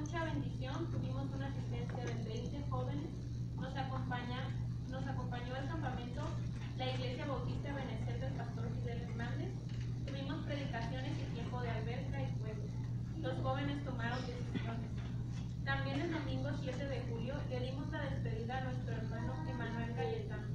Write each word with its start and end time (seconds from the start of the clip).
mucha 0.00 0.24
bendición, 0.24 0.90
tuvimos 0.90 1.26
una 1.34 1.48
asistencia 1.48 2.04
de 2.06 2.14
20 2.24 2.70
jóvenes, 2.70 3.04
nos, 3.56 3.76
acompaña, 3.76 4.48
nos 4.88 5.06
acompañó 5.06 5.54
al 5.54 5.68
campamento 5.68 6.22
la 6.78 6.90
Iglesia 6.90 7.26
Bautista 7.26 7.74
Benecer 7.74 8.18
del 8.18 8.32
Pastor 8.32 8.70
Fidel 8.80 9.02
Hernández, 9.02 9.50
tuvimos 10.06 10.42
predicaciones 10.46 11.12
y 11.20 11.34
tiempo 11.34 11.60
de 11.60 11.70
alberca 11.70 12.22
y 12.22 12.26
fuego. 12.40 12.64
Los 13.20 13.36
jóvenes 13.42 13.84
tomaron 13.84 14.18
decisiones. 14.24 14.88
También 15.66 16.00
el 16.00 16.12
domingo 16.12 16.48
7 16.62 16.82
de 16.82 17.00
julio 17.10 17.34
le 17.50 17.60
dimos 17.60 17.92
la 17.92 18.00
despedida 18.00 18.56
a 18.56 18.64
nuestro 18.64 18.94
hermano 18.94 19.34
Emanuel 19.50 19.94
Cayetano, 19.94 20.48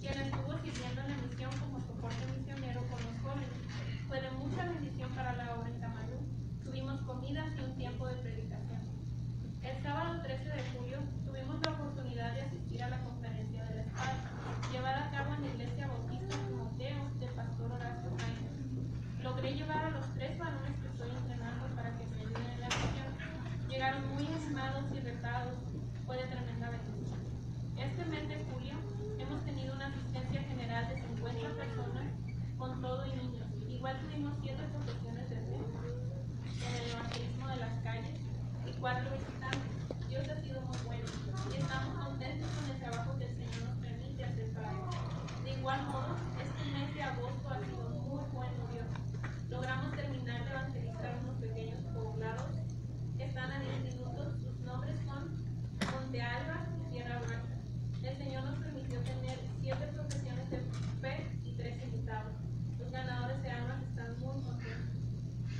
quien 0.00 0.18
estuvo 0.18 0.58
sirviendo 0.58 1.00
en 1.02 1.10
la 1.10 1.16
misión 1.22 1.50
como 1.60 1.78
soporte 1.86 2.26
misionero 2.36 2.82
con 2.90 2.98
los 2.98 3.14
jóvenes. 3.22 3.62
Fue 4.08 4.20
de 4.20 4.30
mucha 4.32 4.64
bendición 4.64 5.10
para 5.14 5.36
la 5.36 5.54
obra 5.54 5.68
en 5.68 5.80
Tamalú. 5.80 6.18
Tuvimos 6.64 7.00
comidas 7.02 7.46
y 7.56 7.60
un 7.62 7.76
tiempo 7.76 8.08
de 8.08 8.16
predicación. 8.16 8.56
El 9.66 9.82
sábado 9.82 10.22
13 10.22 10.44
de 10.44 10.62
julio 10.76 10.98
tuvimos 11.24 11.58
la 11.64 11.72
oportunidad 11.72 12.34
de 12.34 12.42
asistir 12.42 12.84
a 12.84 12.88
la 12.88 13.02
conferencia 13.02 13.64
de 13.64 13.74
la 13.74 13.82
espada, 13.82 14.14
llevada 14.70 15.06
a 15.06 15.10
cabo 15.10 15.34
en 15.34 15.42
la 15.42 15.48
iglesia 15.48 15.88
bautista 15.88 16.36
Timoteo 16.46 17.10
del 17.18 17.30
pastor 17.30 17.72
Horacio 17.72 18.10
Jaime. 18.18 19.22
Logré 19.24 19.54
llevar 19.54 19.86
a 19.86 19.90
los 19.90 20.06
tres 20.14 20.38
varones 20.38 20.70
que 20.78 20.86
estoy 20.86 21.10
entrenando 21.10 21.66
para 21.74 21.98
que 21.98 22.06
me 22.06 22.16
ayuden 22.20 22.46
en 22.46 22.60
la 22.60 22.66
misión. 22.68 23.68
Llegaron 23.68 24.14
muy 24.14 24.24
animados 24.66 24.90
y 24.92 25.00
retados. 25.00 25.54
Fue 26.06 26.16
de 26.16 26.24
tremenda 26.24 26.70
bendición. 26.70 27.20
Este 27.76 28.04
mes 28.06 28.28
de 28.28 28.44
julio 28.50 28.74
hemos 29.18 29.44
tenido 29.44 29.74
una 29.74 29.86
asistencia 29.86 30.42
general 30.42 30.88
de 30.88 31.02
50 31.02 31.48
personas 31.54 32.06
con 32.58 32.80
todo 32.80 33.06
y 33.06 33.16
niños. 33.16 33.46
Igual 33.68 33.96
tuvimos 34.00 34.32
siete 34.42 34.62
profesiones 34.74 35.30
de 35.30 35.36
fe 35.36 35.56
en 36.66 36.82
el 36.82 36.90
evangelismo 36.90 37.48
de 37.48 37.56
las 37.56 37.82
calles 37.82 38.18
y 38.66 38.72
cuatro 38.80 39.06
visitantes. 39.10 40.08
Dios 40.08 40.28
ha 40.28 40.40
sido 40.40 40.60
muy 40.62 40.78
bueno 40.84 41.06
y 41.52 41.56
estamos 41.56 42.04
contentos 42.04 42.48
con 42.50 42.70
el 42.70 42.78
trabajo 42.80 43.18
que 43.18 43.24
el 43.26 43.36
Señor 43.36 43.68
nos 43.68 43.78
permite 43.78 44.24
hacer 44.24 44.52
para 44.52 44.70
Él. 44.70 45.44
De 45.44 45.50
igual 45.58 45.86
modo, 45.86 46.16
este 46.42 46.64
mes 46.72 46.94
de 46.94 47.02
agosto 47.02 47.50
ha 47.50 47.58
sido 47.60 47.88
muy 47.90 48.24
bueno 48.32 48.66
Dios. 48.72 48.86
Logramos 49.48 49.94
terminar 49.94 50.44
de 50.44 50.50
evangelizar 50.50 51.18
unos 51.22 51.36
pequeños 51.38 51.80
poblados 51.94 52.50
que 53.16 53.24
están 53.24 53.50
a 53.52 53.60
10 53.60 53.94
minutos. 53.94 54.40
Sus 54.42 54.60
nombres 54.60 54.96
son 55.06 55.30
Monte 55.92 56.20
Alba 56.20 56.66
y 56.82 56.92
Sierra 56.92 57.18
Blanca. 57.20 57.56
El 58.02 58.16
Señor 58.18 58.44
nos 58.44 58.58
permitió 58.58 59.00
tener 59.00 59.38
siete 59.60 59.86
profesiones 59.94 60.50
de 60.50 60.58
fe 61.00 61.26
y 61.44 61.52
tres 61.56 61.82
invitados. 61.82 62.32
Los 62.78 62.90
ganadores 62.90 63.42
de 63.42 63.50
almas 63.50 63.82
están 63.82 64.18
muy 64.20 64.42
contentos. 64.42 64.96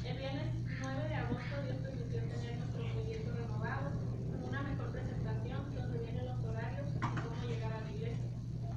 El 0.05 0.19
viernes 0.19 0.47
9 0.81 1.09
de 1.09 1.15
agosto 1.15 1.63
Dios 1.65 1.77
permitió 1.79 2.21
tener 2.23 2.59
nuestro 2.59 2.85
folleto 2.95 3.33
renovado 3.33 3.91
con 4.31 4.45
una 4.45 4.63
mejor 4.63 4.93
presentación 4.93 5.75
donde 5.75 5.99
vienen 5.99 6.27
los 6.27 6.45
horarios 6.45 6.89
y 6.95 6.99
cómo 7.01 7.43
llegar 7.49 7.73
a 7.73 7.81
la 7.81 7.91
iglesia. 7.91 8.31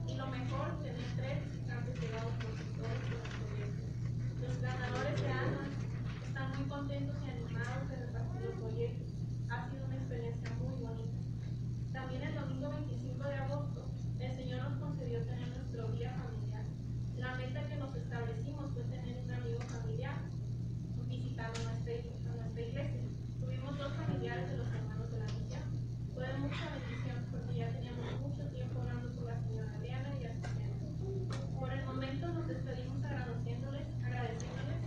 Y 0.08 0.16
lo 0.16 0.28
mejor, 0.28 0.80
tener 0.82 1.06
tres 1.16 1.44
visitantes 1.46 2.00
llevados 2.00 2.34
por 2.40 2.52
tutores 2.56 3.04
con 3.06 3.20
el 3.22 3.34
folleto. 3.38 3.82
Los 4.42 4.62
ganadores 4.62 5.22
de 5.22 5.32
almas 5.32 5.70
están 6.26 6.58
muy 6.58 6.66
contentos 6.70 7.16
y 7.22 7.30
animados 7.30 7.90
de 7.90 7.96
repartir 7.98 8.42
los 8.42 8.56
folletos. 8.56 9.08
Ha 9.50 9.70
sido 9.70 9.86
una 9.86 9.96
experiencia 9.96 10.50
muy 10.62 10.82
bonita. 10.82 11.20
También 11.92 12.22
el 12.24 12.36
domingo 12.36 12.70
25 12.70 13.24
de 13.24 13.36
agosto, 13.36 13.92
el 14.20 14.32
Señor 14.36 14.64
nos 14.64 14.80
concedió 14.80 15.20
tener 15.26 15.48
nuestro 15.50 15.92
día 15.92 16.14
familiar. 16.14 16.66
La 17.18 17.36
meta 17.36 17.68
que 17.68 17.76
nos 17.76 17.96
establecimos 17.96 18.72
fue 18.74 18.84
tener 18.84 19.24
un 19.24 19.32
amigo 19.32 19.60
familiar 19.68 20.16
visitando 21.08 21.60
nuestra, 21.64 21.94
a 22.32 22.36
nuestra 22.38 22.62
iglesia. 22.62 23.02
Tuvimos 23.40 23.78
dos 23.78 23.92
familiares 23.94 24.50
de 24.52 24.58
los 24.58 24.68
hermanos 24.68 25.12
de 25.12 25.20
la 25.20 25.26
misión. 25.26 25.64
Fue 26.14 26.28
de 26.28 26.38
mucha 26.38 26.70
bendición 26.78 27.26
porque 27.32 27.56
ya 27.58 27.72
teníamos 27.72 28.22
mucho 28.22 28.44
tiempo 28.54 28.80
orando 28.80 29.12
por 29.16 29.26
la 29.26 29.42
señora 29.42 29.74
Adriana 29.76 30.10
y 30.22 30.26
asistiendo. 30.26 31.60
Por 31.60 31.74
el 31.74 31.86
momento 31.86 32.28
nos 32.28 32.48
despedimos 32.48 33.04
agradeciéndoles, 33.04 33.88
agradeciéndoles 34.06 34.78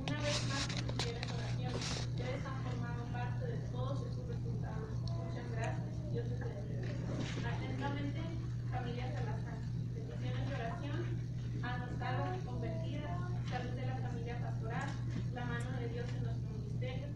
una 0.00 0.20
vez 0.22 0.48
más 0.48 0.66
por 0.66 0.78
sus 0.80 1.04
fieles 1.04 1.26
oraciones. 1.30 2.06
Ustedes 2.10 2.46
han 2.46 2.62
formado 2.62 3.04
parte 3.12 3.46
de 3.46 3.58
todos 3.70 4.06
estos 4.06 4.26
resultados. 4.26 4.88
Muchas 5.12 5.50
gracias. 5.52 6.10
Dios 6.10 6.12
les 6.12 6.12
bendiga. 6.12 6.21
Atentamente, 6.40 8.20
familia 8.70 9.06
Salazar. 9.12 9.58
Peticiones 9.92 10.48
de 10.48 10.54
oración, 10.54 10.98
salvas, 11.98 12.38
convertidas, 12.44 13.20
salud 13.50 13.70
de 13.76 13.86
la 13.86 13.96
familia 13.96 14.38
pastoral, 14.40 14.88
la 15.34 15.44
mano 15.44 15.70
de 15.78 15.88
Dios 15.88 16.06
en 16.16 16.24
nuestro 16.24 16.50
ministerio, 16.56 17.06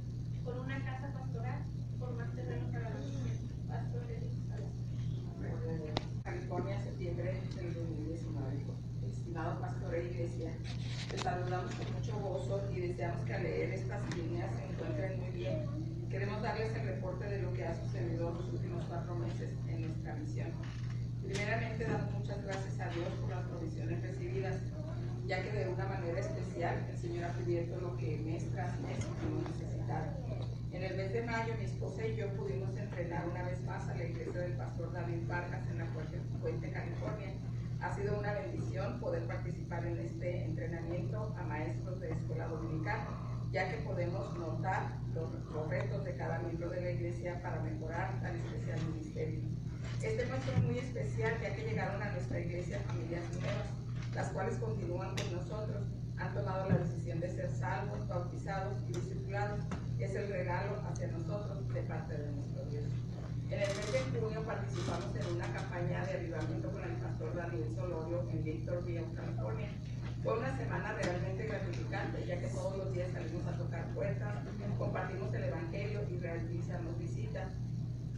por 0.45 0.59
una 0.59 0.85
casa 0.85 1.13
pastoral, 1.13 1.65
por 1.99 2.13
más 2.17 2.35
terreno 2.35 2.71
para 2.73 2.91
los 2.91 3.01
niños. 3.01 3.39
Pastor 3.69 4.03
Salazar. 4.49 4.87
California, 6.23 6.81
septiembre 6.83 7.41
del 7.57 7.75
2019. 7.75 8.67
Estimado 9.09 9.61
pastor 9.61 9.95
e 9.95 10.05
iglesia, 10.05 10.51
te 11.11 11.19
saludamos 11.19 11.75
con 11.75 11.93
mucho 11.95 12.19
gozo 12.21 12.63
y 12.75 12.81
deseamos 12.81 13.25
que 13.25 13.35
al 13.35 13.43
leer 13.45 13.71
estas 13.71 14.17
líneas 14.17 14.55
se 14.57 14.65
encuentren 14.73 15.21
muy 15.21 15.31
bien. 15.31 15.86
Queremos 16.11 16.41
darles 16.41 16.73
el 16.75 16.87
reporte 16.87 17.27
de 17.27 17.43
lo 17.43 17.53
que 17.53 17.65
ha 17.65 17.75
sucedido 17.75 18.31
los 18.31 18.49
últimos 18.53 18.85
cuatro 18.87 19.15
meses 19.17 19.51
en 19.69 19.83
nuestra 19.83 20.15
misión. 20.15 20.53
Primeramente, 21.23 21.85
damos 21.85 22.13
muchas 22.13 22.43
gracias 22.45 22.81
a 22.81 22.89
Dios 22.91 23.09
por 23.21 23.31
las 23.31 23.45
provisiones 23.49 24.01
recibidas, 24.03 24.57
ya 25.27 25.43
que 25.43 25.51
de 25.51 25.69
una 25.69 25.85
manera 25.85 26.21
especial 26.21 26.87
el 26.89 26.97
Señor 26.97 27.25
ha 27.25 27.33
cubierto 27.33 27.81
lo 27.81 27.97
que 27.97 28.19
mes 28.19 28.49
tras 28.53 28.81
mes 28.81 28.99
hemos 29.25 29.43
necesitado. 29.49 30.13
En 30.73 30.85
el 30.85 30.97
mes 30.97 31.13
de 31.13 31.23
mayo, 31.23 31.55
mi 31.59 31.65
esposa 31.65 32.07
y 32.07 32.17
yo 32.17 32.29
pudimos 32.35 32.77
entrenar 32.77 33.29
una 33.29 33.43
vez 33.43 33.61
más 33.65 33.89
a 33.89 33.95
la 33.95 34.05
iglesia 34.05 34.41
del 34.41 34.53
pastor 34.53 34.93
David 34.93 35.27
Vargas 35.27 35.69
en 35.69 35.79
la 35.79 35.87
Fuente, 35.87 36.21
Fuente, 36.41 36.71
California. 36.71 37.33
Ha 37.81 37.95
sido 37.95 38.19
una 38.19 38.33
bendición 38.33 39.01
poder 39.01 39.27
participar 39.27 39.85
en 39.85 39.99
este 39.99 40.45
entrenamiento 40.45 41.35
a 41.37 41.43
maestros 41.43 42.01
de 42.01 42.13
escuela 42.13 42.47
dominical, 42.47 43.01
ya 43.57 43.71
que 43.71 43.79
podemos 43.79 44.37
notar 44.37 44.83
los, 45.15 45.33
los 45.51 45.67
retos 45.71 46.05
de 46.05 46.15
cada 46.15 46.41
miembro 46.41 46.69
de 46.69 46.79
la 46.79 46.91
iglesia 46.91 47.41
para 47.41 47.63
mejorar 47.63 48.21
tan 48.21 48.37
especial 48.37 48.79
ministerio. 48.93 49.41
Este 50.03 50.27
muestro 50.27 50.53
es 50.53 50.63
muy 50.63 50.79
especial, 50.79 51.33
ya 51.41 51.57
que 51.57 51.63
llegaron 51.63 52.03
a 52.03 52.13
nuestra 52.13 52.39
iglesia 52.39 52.81
familias 52.87 53.25
nuevas, 53.33 53.69
las 54.15 54.29
cuales 54.33 54.59
continúan 54.59 55.17
con 55.17 55.33
nosotros, 55.33 55.85
han 56.19 56.35
tomado 56.35 56.69
la 56.69 56.77
decisión 56.77 57.19
de 57.19 57.31
ser 57.31 57.51
salvos, 57.51 58.07
bautizados 58.07 58.75
y 58.91 58.93
discipulados. 58.93 59.61
Es 59.99 60.15
el 60.15 60.29
regalo 60.29 60.77
hacia 60.91 61.07
nosotros 61.09 61.67
de 61.73 61.81
parte 61.85 62.13
de 62.15 62.33
nuestro 62.33 62.63
Dios. 62.67 62.85
En 63.49 63.63
el 63.63 63.69
mes 63.69 64.13
de 64.13 64.21
junio 64.21 64.45
participamos 64.45 65.17
en 65.17 65.35
una 65.35 65.47
campaña 65.55 66.05
de 66.05 66.13
avivamiento 66.13 66.71
con 66.71 66.85
el 66.85 66.97
pastor 66.97 67.35
Daniel 67.35 67.75
Solorio 67.75 68.29
en 68.29 68.45
Victorville, 68.45 69.15
California. 69.15 69.71
Fue 70.27 70.39
una 70.39 70.59
semana 70.59 70.93
realmente 71.01 71.47
gratificante, 71.47 72.27
ya 72.27 72.41
que 72.41 72.49
todos 72.49 72.77
los 72.77 72.93
días 72.93 73.13
salimos 73.13 73.47
a 73.47 73.57
tocar 73.57 73.87
puertas, 73.95 74.35
compartimos 74.77 75.33
el 75.33 75.45
Evangelio 75.45 76.01
y 76.11 76.19
realizamos 76.19 76.99
visitas. 76.99 77.53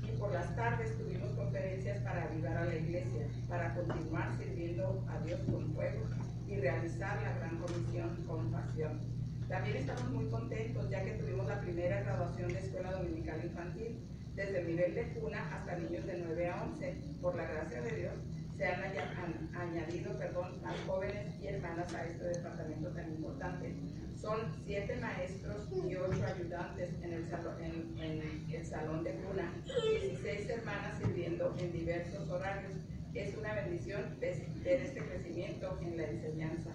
Y 0.03 0.17
por 0.19 0.33
las 0.33 0.57
tardes 0.57 0.97
tuvimos 0.97 1.31
conferencias 1.33 1.99
para 1.99 2.23
ayudar 2.31 2.57
a 2.57 2.65
la 2.65 2.77
iglesia, 2.77 3.27
para 3.47 3.75
continuar 3.75 4.35
sirviendo 4.39 5.05
a 5.07 5.23
Dios 5.23 5.39
con 5.51 5.71
fuego 5.75 6.01
y 6.47 6.57
realizar 6.57 7.21
la 7.21 7.33
gran 7.41 7.59
comisión 7.59 8.25
con 8.27 8.53
pasión. 8.53 9.01
También 9.47 9.77
estamos 9.77 10.09
muy 10.09 10.31
contentos 10.31 10.89
ya 10.89 11.05
que 11.05 11.13
tuvimos 11.13 11.47
la 11.47 11.61
primera 11.61 12.01
graduación 12.01 12.49
de 12.49 12.59
escuela 12.61 12.93
dominical 12.93 13.45
infantil, 13.45 13.99
desde 14.35 14.61
el 14.61 14.67
nivel 14.67 14.95
de 14.95 15.09
cuna 15.13 15.47
hasta 15.55 15.77
niños 15.77 16.07
de 16.07 16.23
9 16.25 16.49
a 16.49 16.63
11. 16.63 16.97
Por 17.21 17.37
la 17.37 17.45
gracia 17.45 17.83
de 17.83 17.97
Dios, 17.97 18.15
se 18.59 18.67
han 18.67 18.83
añadido 19.55 20.19
perdón, 20.19 20.61
más 20.63 20.77
jóvenes 20.85 21.33
y 21.41 21.47
hermanas 21.47 21.95
a 21.95 22.05
este 22.05 22.25
departamento 22.25 22.89
tan 22.89 23.09
importante. 23.13 23.73
Son 24.17 24.53
siete 24.67 24.97
maestros 24.97 25.69
y 25.73 25.95
ocho 25.95 26.27
ayudantes 26.27 26.91
en 27.03 27.13
el 27.13 27.29
salón, 27.29 27.63
en, 27.63 28.51
el 28.51 28.67
salón 28.67 29.05
de 29.05 29.15
cuna, 29.15 29.55
16 29.65 30.51
hermanas 30.51 30.99
sirviendo 30.99 31.55
en 31.61 31.73
diversos 31.73 32.29
horarios. 32.29 32.73
Es 33.15 33.37
una 33.37 33.55
bendición 33.55 34.17
ver 34.19 34.43
este 34.65 35.01
crecimiento 35.03 35.79
en 35.81 35.97
la 35.97 36.05
enseñanza. 36.05 36.71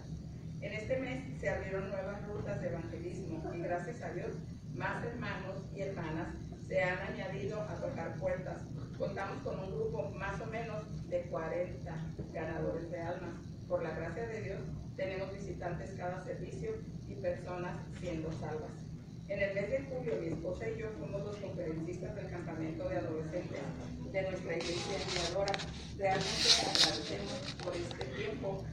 En 0.62 0.72
este 0.72 0.98
mes 1.00 1.38
se 1.42 1.50
abrieron 1.50 1.90
nuevas 1.90 2.26
rutas 2.28 2.62
de 2.62 2.70
evangelismo 2.70 3.44
y 3.54 3.60
gracias 3.60 4.02
a 4.02 4.14
Dios 4.14 4.38
más 4.74 5.04
hermanos 5.04 5.66
y 5.76 5.82
hermanas 5.82 6.30
se 6.66 6.82
han 6.82 7.00
añadido 7.00 7.62
a 7.62 7.76
tocar 7.76 8.16
puertas. 8.16 8.64
Contamos 8.98 9.38
con 9.44 9.60
un 9.60 9.72
grupo 9.72 10.12
más 10.12 10.40
o 10.42 10.46
menos 10.48 10.84
de 11.10 11.22
40 11.24 11.92
ganadores 12.34 12.92
de 12.92 13.02
almas. 13.02 13.36
Por 13.68 13.84
la 13.84 13.92
gracia 13.92 14.28
de 14.28 14.42
Dios 14.42 14.60
tenemos 14.96 15.34
visitantes 15.34 15.92
cada 15.98 16.24
servicio 16.24 16.72
y 17.08 17.16
personas 17.16 17.78
siendo 18.00 18.32
salvas. 18.34 18.72
En 19.28 19.42
el 19.42 19.56
mes 19.56 19.70
de 19.72 19.80
julio 19.84 20.16
mi 20.22 20.28
esposa 20.28 20.70
y 20.70 20.80
yo 20.80 20.90
fuimos 21.00 21.24
los 21.24 21.38
conferencistas 21.38 22.16
del 22.16 22.30
campamento 22.30 22.88
de 22.90 22.98
adolescentes 22.98 23.62
de 24.12 24.22
nuestra 24.22 24.56
iglesia 24.58 24.98
enviadora. 25.02 25.54
Realmente 25.98 26.50
agradecemos 26.62 27.56
por 27.64 27.76
este 27.76 28.06
tiempo 28.06 28.64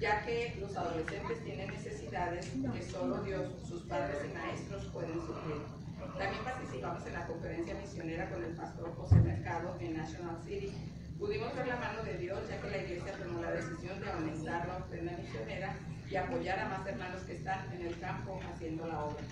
ya 0.00 0.24
que 0.24 0.56
los 0.58 0.74
adolescentes 0.76 1.44
tienen 1.44 1.70
necesidades 1.70 2.46
que 2.46 2.82
solo 2.82 3.22
Dios, 3.22 3.52
sus 3.68 3.82
padres 3.82 4.16
y 4.28 4.34
maestros 4.34 4.86
pueden 4.86 5.14
suplir. 5.14 5.79
También 6.18 6.44
participamos 6.44 7.06
en 7.06 7.12
la 7.12 7.26
conferencia 7.26 7.74
misionera 7.74 8.30
con 8.30 8.44
el 8.44 8.52
pastor 8.54 8.94
José 8.96 9.16
Mercado 9.16 9.76
en 9.80 9.96
National 9.96 10.38
City. 10.44 10.72
Pudimos 11.18 11.54
ver 11.54 11.66
la 11.66 11.76
mano 11.76 12.02
de 12.02 12.16
Dios, 12.16 12.40
ya 12.48 12.60
que 12.60 12.70
la 12.70 12.78
iglesia 12.78 13.12
tomó 13.18 13.42
la 13.42 13.52
decisión 13.52 14.00
de 14.00 14.10
aumentar 14.10 14.66
la 14.66 14.76
ofrenda 14.78 15.12
misionera 15.18 15.76
y 16.10 16.16
apoyar 16.16 16.58
a 16.58 16.68
más 16.68 16.86
hermanos 16.86 17.22
que 17.22 17.36
están 17.36 17.72
en 17.72 17.86
el 17.86 17.98
campo 17.98 18.40
haciendo 18.52 18.86
la 18.86 19.04
obra. 19.04 19.22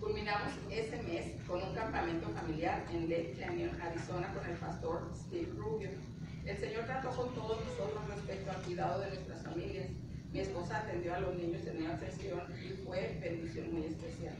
Culminamos 0.00 0.52
ese 0.70 1.02
mes 1.02 1.34
con 1.46 1.62
un 1.62 1.74
campamento 1.74 2.28
familiar 2.30 2.84
en 2.90 3.10
Lake 3.10 3.36
Canyon, 3.38 3.80
Arizona, 3.80 4.32
con 4.32 4.48
el 4.48 4.56
pastor 4.56 5.10
Steve 5.14 5.52
Rubio. 5.56 5.90
El 6.46 6.56
Señor 6.56 6.84
trató 6.84 7.10
con 7.10 7.34
todos 7.34 7.58
nosotros 7.66 8.08
respecto 8.08 8.50
al 8.50 8.62
cuidado 8.62 9.00
de 9.00 9.08
nuestras 9.08 9.42
familias. 9.42 9.88
Mi 10.32 10.40
esposa 10.40 10.78
atendió 10.78 11.14
a 11.14 11.20
los 11.20 11.36
niños 11.36 11.66
en 11.66 11.82
una 11.82 11.98
sesión 11.98 12.40
y 12.62 12.70
fue 12.84 13.18
bendición 13.20 13.72
muy 13.72 13.84
especial. 13.86 14.34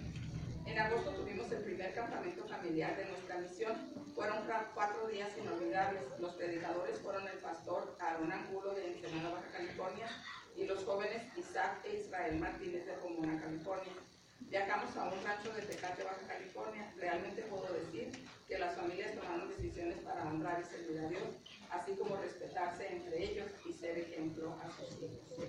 En 0.69 0.79
agosto 0.79 1.11
tuvimos 1.12 1.50
el 1.50 1.62
primer 1.62 1.94
campamento 1.94 2.47
familiar 2.47 2.94
de 2.94 3.06
nuestra 3.06 3.38
misión. 3.38 3.75
Fueron 4.15 4.44
cuatro 4.75 5.06
días 5.09 5.31
inolvidables. 5.38 6.03
Los 6.20 6.35
predicadores 6.35 6.99
fueron 6.99 7.26
el 7.26 7.38
pastor 7.38 7.97
Aaron 7.99 8.31
Angulo 8.31 8.75
de 8.75 8.88
Ensenada, 8.88 9.31
Baja 9.31 9.50
California, 9.50 10.06
y 10.55 10.67
los 10.67 10.85
jóvenes 10.85 11.23
Isaac 11.38 11.81
e 11.85 11.97
Israel 11.97 12.38
Martínez 12.38 12.85
de 12.85 12.93
Pomona, 12.93 13.41
California. 13.41 13.93
Viajamos 14.41 14.94
a 14.97 15.09
un 15.09 15.25
rancho 15.25 15.53
de 15.55 15.62
Tecate, 15.62 16.05
Baja 16.05 16.26
California. 16.29 16.93
Realmente 16.99 17.43
puedo 17.44 17.73
decir 17.73 18.12
que 18.47 18.59
las 18.59 18.76
familias 18.76 19.14
tomaron 19.14 19.49
decisiones 19.49 19.97
para 20.00 20.23
honrar 20.29 20.61
y 20.61 20.64
servir 20.64 21.00
a 21.00 21.09
Dios 21.09 21.29
así 21.71 21.93
como 21.93 22.17
respetarse 22.17 22.93
entre 22.93 23.25
ellos 23.25 23.47
y 23.64 23.73
ser 23.73 23.99
ejemplo 23.99 24.55
a 24.62 24.71
sus 24.71 25.03
hijos. 25.03 25.49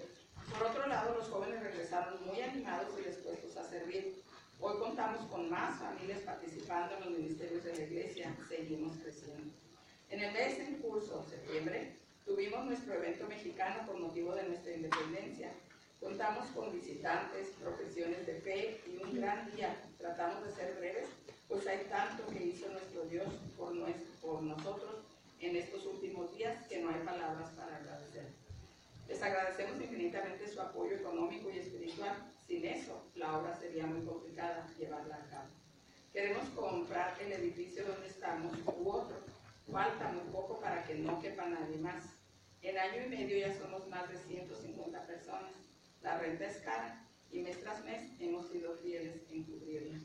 Por 0.50 0.64
otro 0.68 0.88
lado, 0.88 1.16
los 1.16 1.28
jóvenes 1.28 1.62
regresaron 1.62 2.26
muy 2.26 2.42
animados 2.42 2.88
y 3.00 3.04
servir. 3.04 3.29
Hoy 4.62 4.78
contamos 4.78 5.26
con 5.28 5.50
más 5.50 5.80
familias 5.80 6.20
participando 6.20 6.98
en 6.98 7.04
los 7.06 7.18
ministerios 7.18 7.64
de 7.64 7.78
la 7.78 7.82
iglesia, 7.82 8.36
seguimos 8.50 8.98
creciendo. 8.98 9.54
En 10.10 10.22
el 10.22 10.34
mes 10.34 10.60
en 10.60 10.76
curso, 10.80 11.26
septiembre, 11.30 11.94
tuvimos 12.26 12.66
nuestro 12.66 12.96
evento 12.96 13.26
mexicano 13.28 13.86
por 13.86 13.98
motivo 13.98 14.36
de 14.36 14.44
nuestra 14.50 14.74
independencia. 14.74 15.54
Contamos 16.02 16.46
con 16.48 16.74
visitantes, 16.74 17.52
profesiones 17.62 18.26
de 18.26 18.34
fe 18.42 18.82
y 18.86 19.02
un 19.02 19.16
gran 19.16 19.50
día. 19.56 19.78
Tratamos 19.98 20.46
de 20.46 20.52
ser 20.52 20.76
breves, 20.78 21.08
pues 21.48 21.66
hay 21.66 21.86
tanto 21.86 22.28
que 22.28 22.44
hizo 22.44 22.68
nuestro 22.70 23.06
Dios 23.06 23.34
por, 23.58 23.74
por 24.22 24.44
nosotros 24.44 25.06
en 25.40 25.56
estos 25.56 25.86
últimos 25.86 26.36
días 26.36 26.68
que 26.68 26.80
no 26.80 26.90
hay 26.90 27.00
palabras 27.06 27.50
para 27.52 27.78
agradecer. 27.78 28.26
Les 29.08 29.24
agradecemos 29.24 29.82
infinitamente 29.82 30.50
su 30.50 30.60
apoyo 30.60 30.96
económico 30.98 31.50
y 31.50 31.60
espiritual. 31.60 32.30
Sin 32.46 32.66
eso, 32.66 32.89
obra 33.38 33.56
sería 33.56 33.86
muy 33.86 34.06
complicada 34.06 34.68
llevarla 34.78 35.16
a 35.16 35.30
cabo. 35.30 35.50
Queremos 36.14 36.48
comprar 36.50 37.16
el 37.22 37.34
edificio 37.34 37.86
donde 37.86 38.08
estamos 38.08 38.58
u 38.66 38.90
otro. 38.90 39.18
Falta 39.72 40.12
muy 40.12 40.32
poco 40.32 40.60
para 40.60 40.84
que 40.84 40.96
no 40.96 41.22
quepa 41.22 41.46
nadie 41.46 41.78
más. 41.78 42.04
En 42.62 42.78
año 42.78 43.06
y 43.06 43.10
medio 43.10 43.38
ya 43.38 43.58
somos 43.58 43.88
más 43.88 44.10
de 44.10 44.18
150 44.18 45.06
personas. 45.06 45.52
La 46.02 46.18
renta 46.18 46.46
es 46.46 46.58
cara 46.58 47.06
y 47.32 47.42
mes 47.42 47.62
tras 47.62 47.84
mes 47.86 48.02
hemos 48.20 48.50
sido 48.50 48.76
fieles 48.78 49.22
en 49.30 49.44
cubrirla. 49.44 50.00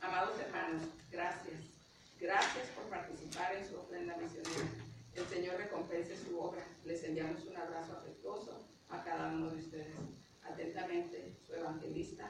Amados 0.00 0.38
hermanos, 0.40 0.82
gracias 1.10 1.70
Gracias 2.20 2.68
por 2.76 2.84
participar 2.90 3.56
en 3.56 3.66
su 3.66 3.76
ofrenda 3.76 4.14
misionera. 4.18 4.68
El 5.14 5.24
Señor 5.24 5.56
recompense 5.56 6.14
su 6.18 6.38
obra. 6.38 6.62
Les 6.84 7.02
enviamos 7.02 7.42
un 7.46 7.56
abrazo 7.56 7.96
afectuoso 7.96 8.68
a 8.90 9.02
cada 9.02 9.32
uno 9.32 9.48
de 9.48 9.56
ustedes. 9.56 9.96
Atentamente, 10.42 11.38
su 11.46 11.54
evangelista, 11.54 12.29